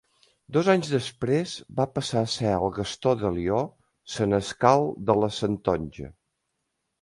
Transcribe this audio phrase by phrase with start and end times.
[0.55, 3.61] Dos anys després va passar a ser de Gastó de Lió,
[4.15, 6.11] senescal de la Santonja.